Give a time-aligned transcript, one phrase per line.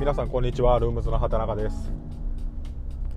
[0.00, 0.78] えー皆さんこんにちは。
[0.78, 1.92] ルームズの畑中です。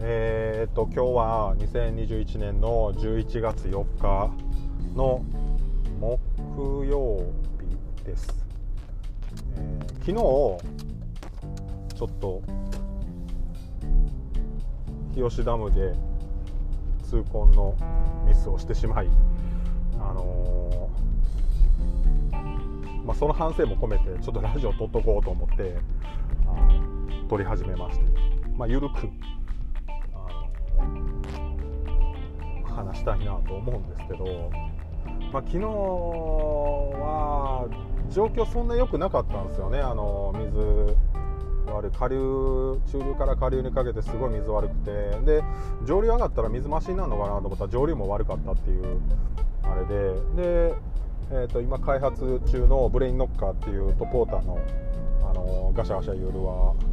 [0.02, 4.30] えー、っと今日は2021年の11月4日
[4.94, 5.24] の
[6.02, 7.24] 木曜
[7.58, 8.28] 日です、
[9.56, 12.42] えー昨日ちょっと
[15.16, 15.94] 日吉ダムで
[17.04, 17.78] 痛恨の
[18.28, 19.08] ミスをしてしまい
[20.02, 21.04] あのー
[23.06, 25.76] まあ、その反省も込めてちょっとラジオ撮っとこうと思って
[27.30, 28.06] 撮り始めまして、
[28.58, 29.10] まあ、緩く
[30.14, 30.28] あ
[32.66, 34.52] の話したいなと思うんですけど、
[35.32, 37.70] まあ、昨日は
[38.10, 39.80] 状況そんな良くなかったんですよね。
[39.80, 40.98] あの水
[41.72, 44.92] 悪い下流中流から下流にかけてすごい水悪くて
[45.26, 45.44] で
[45.86, 49.00] 上流上がったら水増しになるのかなと思ったら上流も悪かったっていう
[49.64, 49.96] あれで
[50.70, 50.76] で、
[51.32, 54.60] えー、と今開発中のブレインノッカーっていうトポーターの
[55.30, 56.93] あのガシャガシャいうルアー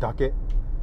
[0.00, 0.32] だけ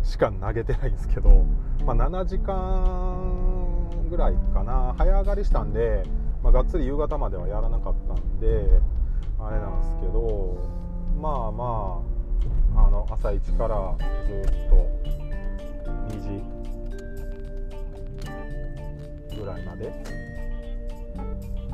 [0.04, 1.44] しか投げてないんですけど、
[1.86, 4.94] まあ、7時間ぐらいかな。
[4.98, 6.04] 早上がりしたんで、
[6.44, 8.80] まあ、がっつり夕方まではやらなかったんで
[9.40, 10.58] あれなんですけど
[11.20, 12.02] まあま
[12.76, 13.96] ああの朝一から
[14.26, 14.76] ずっと
[16.16, 16.28] 2時
[19.40, 19.92] ぐらいまで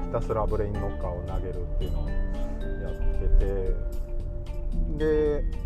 [0.02, 2.16] ひたすらブレインノッカーを投げるっていうのをや
[2.90, 3.74] ってて
[4.98, 5.63] で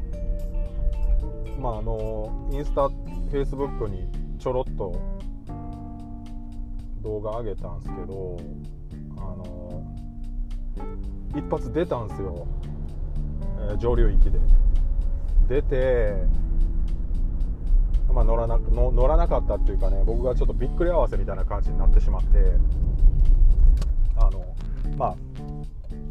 [1.60, 4.08] まああのインスタフェイスブックに
[4.40, 5.00] ちょろっと
[7.02, 8.38] 動画上げたんですけど
[9.18, 9.84] あの
[11.36, 12.48] 一発出たんですよ、
[13.70, 14.40] えー上流域で。
[15.48, 16.14] 出て
[18.14, 22.38] まあ乗らなの乗らなかったっていうかね僕がちょっとびっくり合わせみたいな感じになってしまって
[24.18, 24.56] あの
[24.98, 25.16] まあ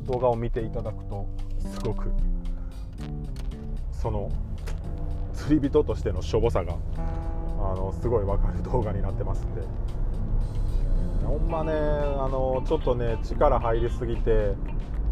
[0.07, 1.27] 動画を見ていただくと
[1.59, 2.13] すごく
[3.93, 4.31] その
[5.47, 6.77] 釣り人としてのしょぼさが
[7.59, 9.63] あのすごい分かる動画になってますんで。
[11.25, 14.55] ほんまねあのちょっとね力入りすぎて、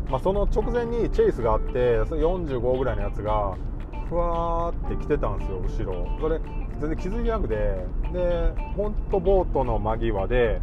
[0.09, 3.56] まあ、その直前にチェイスがあって45ぐらいのやつが
[4.09, 6.19] ふわーって来てたんですよ後ろ。
[6.21, 6.41] それ
[6.81, 7.55] 全然気づいてなくて
[8.12, 10.61] で本当ボートの間際で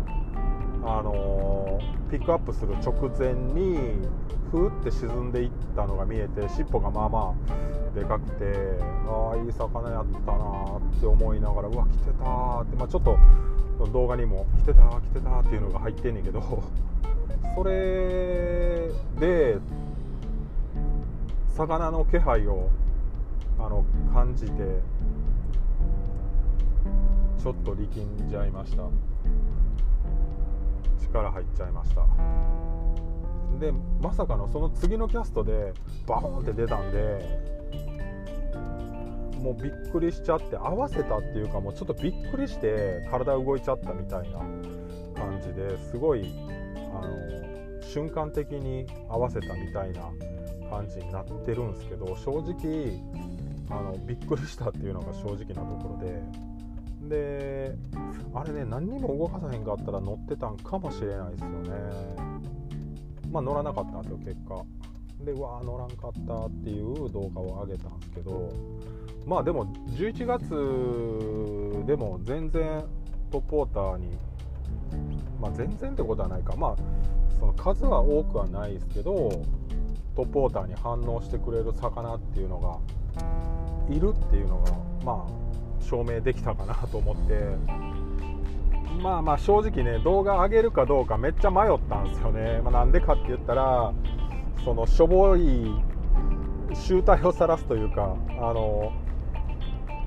[0.83, 1.79] あの
[2.09, 3.77] ピックアップする直前に
[4.51, 8.45] ふーって沈んでいったのが見えて尻尾がまあまあでかくて
[9.07, 13.17] ああいい魚やったなって思いながらうわ来てたって、まあ、ちょっと
[13.91, 16.41] 動画にも来てた来てたっていうのが入ってんねんけど
[17.55, 19.57] それで
[21.49, 22.69] 魚の気配を
[23.59, 24.81] あの感じて
[27.37, 28.83] ちょっと力んじゃいました。
[31.11, 32.05] 力入っちゃいました。
[33.59, 35.73] でまさかのその次のキャストで
[36.07, 37.51] バーンって出たんで
[39.41, 44.39] もうびっくりしちゃって合わせたっていうかもうちょっとびっくりして体動いちゃったみたいな
[45.19, 46.31] 感じですごい
[46.93, 50.03] あの瞬間的に合わせたみたいな
[50.69, 52.99] 感じになってるんですけど正直
[53.69, 56.21] あのびっくりしたっていうのが正直なところで。
[57.01, 57.75] で
[58.33, 62.30] あれね何にも動かさへんかったら乗ってたんかもしれないですよね。
[63.31, 64.63] まあ乗らなかったんですよ結果。
[65.23, 68.51] でうわー乗らんかったっていう動画を上げたんですけど
[69.27, 72.83] まあでも11月でも全然
[73.29, 74.17] トップウォーターに
[75.39, 76.55] まあ全然ってことはないか。
[76.55, 76.75] まあ
[77.39, 79.13] その数は多くはないですけど
[80.15, 82.77] トップウォーターに反応してくれる魚っていうのが
[83.89, 84.71] いるっていうのが
[85.03, 88.00] まあ証明できたかなと思って。
[89.01, 93.93] まあまあ正直ね動画上げるかどうかめっちゃ迷ったんですよね、まあ、なんでかって言ったら
[94.63, 95.71] そのしょぼい
[96.73, 98.91] 集体を晒すというかあの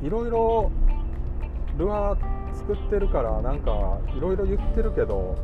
[0.02, 0.70] いろいろ
[1.76, 5.36] ルアー作ってるからなんかいろいろ言ってるけど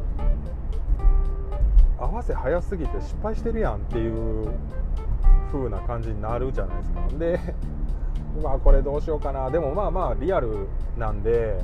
[1.98, 4.48] 合わせ早すぎて失敗してるやんっていう
[5.52, 7.08] 風な感じになるじゃないですか。
[7.18, 7.40] で
[8.40, 9.50] うわこれどうしようかな。
[9.50, 11.58] でもまあまあリアルなんで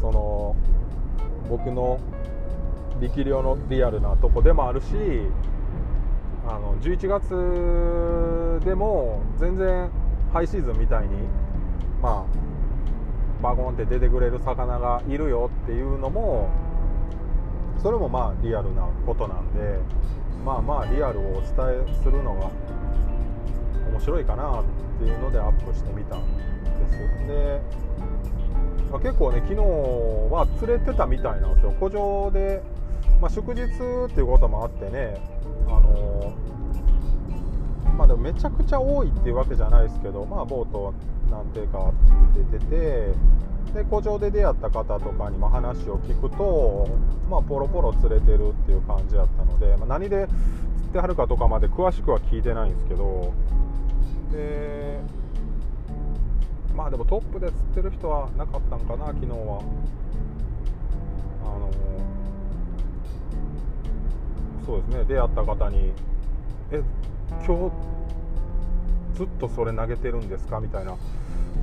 [0.00, 0.56] その
[1.48, 2.00] 僕の
[3.00, 4.86] 力量のリアルなとこでもあるし
[6.46, 9.90] あの11月でも全然
[10.32, 11.08] ハイシーズンみたいに
[12.00, 16.48] まあバゴンって出てくれる魚がいるよっていうのも
[17.82, 19.78] それもまあリアルなことなんで
[20.44, 21.50] まあまあリアルをお伝
[21.86, 22.50] えするのが
[23.90, 24.64] 面白いかなっ
[24.98, 26.52] ていうのでアップしてみたんです
[27.26, 27.60] で、
[28.92, 31.72] まあ、結構ね昨日は釣れてたみたいなんですよ。
[31.80, 32.62] 湖上で、
[33.22, 33.66] まあ、祝日っ
[34.10, 35.16] ていうこともあってね
[35.66, 36.34] あの
[37.96, 40.92] まあでもめちゃくちゃ多いっていうわけじゃないですけどまあボート
[41.30, 41.90] 何ていうか
[42.50, 43.14] 出てて
[43.72, 46.86] で古城で出会った方とかにも話を聞くと
[47.30, 53.32] まあポロポロ釣れてるっていう感じだったので、まあ、何で釣ってはるかとかまで詳しくは聞いてないんですけど
[54.32, 55.00] で
[56.76, 59.62] まあでもトップで釣ってる人はなかったんかな昨日は
[61.44, 61.70] あの
[64.64, 65.92] そうですね出会った方に
[66.72, 66.82] 「え
[67.46, 67.72] 今日
[69.14, 70.92] ずっとそれ投げてるんですか?」みたいな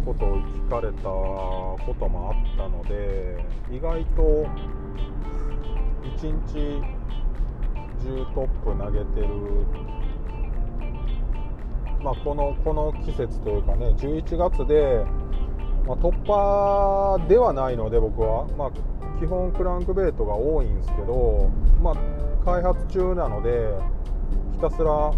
[0.05, 4.45] ことを聞かれたこともあったので意外と
[6.03, 6.81] 一日
[8.03, 9.27] 中トップ投げてる
[12.01, 15.03] まあ、このこの季節というかね11月で、
[15.85, 18.71] まあ、突破ではないので僕は、まあ、
[19.19, 21.49] 基本クランクベイトが多いんですけど、
[21.81, 23.73] まあ、開発中なので
[24.53, 25.11] ひたすら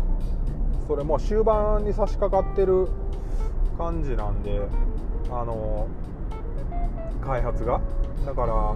[0.87, 2.87] それも終盤に差し掛かってる
[3.77, 4.61] 感じなんで
[5.29, 5.87] あの
[7.21, 7.79] 開発が。
[8.25, 8.75] だから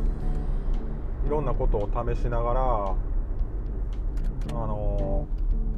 [1.25, 2.61] いろんなことを試しながら
[4.51, 4.94] あの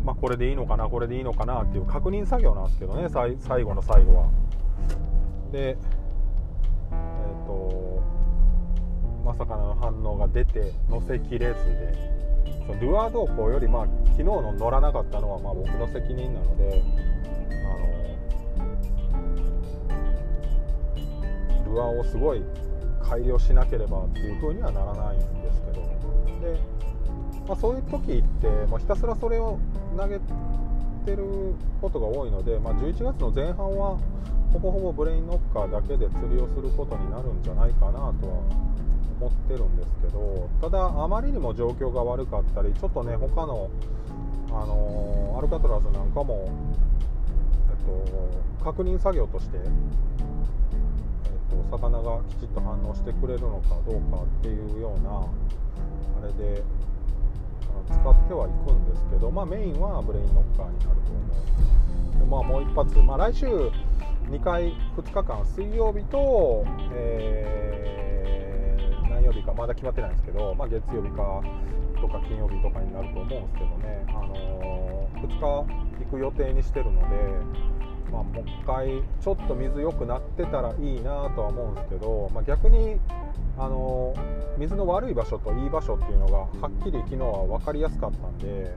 [0.07, 4.29] まあ、これでいいのかなこれでいいのかなっていう確認作業なんですけどね最後の最後は。
[5.51, 8.01] でえっ、ー、と
[9.25, 11.93] まさかの反応が出て乗せきれずで
[12.65, 16.81] そのルアー動向よりまあ昨日の乗らなかったのはまあ僕の責任なので
[18.55, 18.63] あ
[21.65, 22.41] のルアーをすごい
[23.03, 25.81] 改良しなければっていう風にはならないんですけど
[26.39, 26.76] で、
[27.47, 29.57] まあ、そういう時ってもうひたすらそれを
[29.95, 30.19] 投げ
[31.05, 33.97] てることが多いので、まあ、11月の前半は
[34.51, 38.13] ほぼほぼブレインノッカーだけで釣りをすることになるんじゃないかなとは
[39.19, 43.69] 思ってるんですけどただあまりにも状況が悪かったりちょっとね他の、
[44.49, 46.49] あのー、アルカトラズなんかも、
[47.69, 49.57] えっと、確認作業として、
[51.71, 55.25] 魚がきちっと反応してくれるのかどうかっていうような
[56.21, 56.63] あれで
[57.89, 63.45] 使ってはいくんですけど、まあ、メインはブレインノッカーになると思うで、まあ、もう一発、まあ、来週
[64.29, 71.41] 2回2日間水曜日と、えー、何曜日かまだ決まってないんですけど、まあ、月曜日か
[72.01, 75.41] とか金曜日とかになると思うんですけどね、あのー、2日
[76.05, 77.15] 行く予定にしてるので、
[78.11, 78.87] まあ、もう一回
[79.21, 82.97] ちょっと水良くなってたらいいなとは思うんですけど、まあ、逆に
[83.57, 84.13] あの
[84.57, 88.75] 水の悪い場所といい場所っていうのがはっきり昨日は分かりやすかったんで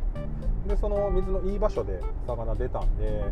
[0.66, 3.24] でその水のいい場所で魚出たんで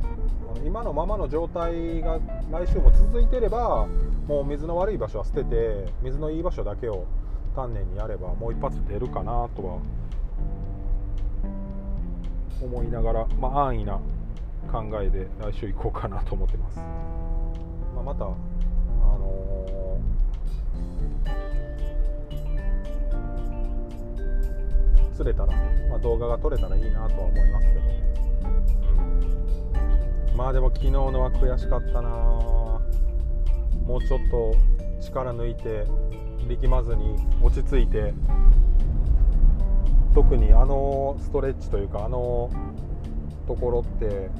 [0.64, 2.18] 今のままの状態が
[2.50, 3.86] 来週も続いてれば
[4.26, 7.06] もう水の悪い場所は捨てて水のいい場所だけを
[7.54, 9.78] 丹念にやればもう一発出るかなとは
[12.62, 14.00] 思いながら、まあ、安易な
[14.68, 16.76] 考えで来週行こうかなと思ってます。
[17.94, 19.78] まあ、またあのー
[25.18, 25.52] 釣れたら、
[25.90, 28.02] まあ、動画が撮れたらいいなとは思いますけどね、
[30.30, 32.08] うん、まあでも昨日のは悔しかったな。
[33.88, 34.54] もうちょっと
[35.00, 35.86] 力抜いて
[36.46, 38.12] 力まずに落ち着いて
[40.14, 42.50] 特にあのストレッチというかあの
[43.46, 44.30] ところって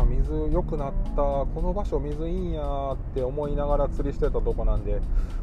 [0.00, 1.22] あ水良くなった。
[1.22, 5.00] この場所水いいんやって思いながら釣りしてたとこなんで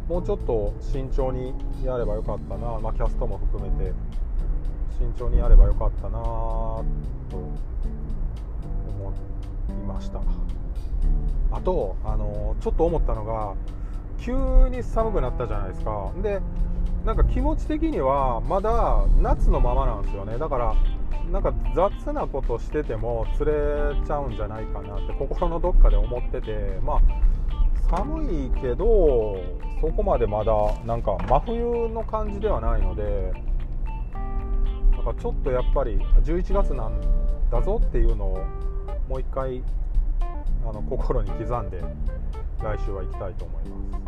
[0.08, 3.94] もうちょっと慎重にやればよかったな、まあ、キャストも含めて
[4.98, 6.84] 慎重にやればよかったなと
[7.34, 9.14] 思
[9.70, 10.22] いました。
[11.52, 13.54] あと、あのちょっと思ったのが
[14.20, 14.34] 急
[14.70, 16.12] に寒くなったじゃないですか。
[16.22, 16.40] で
[17.06, 20.38] なんか気持ち的にはまだ夏のままなんですよね。
[20.38, 20.76] だから
[21.32, 23.55] なんか雑なことしてても釣れ
[24.05, 27.01] ちゃうんじゃないかなって心のどっかで思っててまあ
[27.89, 29.38] 寒いけど
[29.82, 30.53] そこまでまだ
[30.86, 33.34] なんか真冬の感じではないので
[34.91, 37.00] なんかちょっとやっぱり11月なん
[37.51, 38.38] だぞっていうのを
[39.08, 39.62] もう一回
[40.67, 41.82] あの心に刻んで
[42.60, 44.00] 来週は行きたいと思いま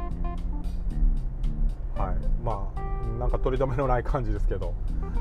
[1.95, 1.99] す。
[1.99, 2.15] はい。
[2.43, 2.86] まあ
[3.17, 4.73] なんか取り留めのない感じですけど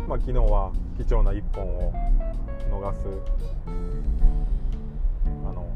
[0.06, 1.92] まあ、昨日は貴重な1本を
[2.70, 3.00] 逃す
[3.66, 5.68] あの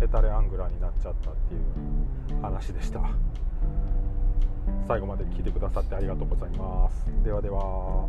[0.00, 3.00] ヘタレアングラーになっちゃったっていう話でした。
[4.86, 7.06] 最後まで聞いてくださってありがとうございます。
[7.24, 8.08] ではでは。